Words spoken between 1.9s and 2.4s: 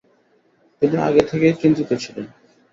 ছিলেন।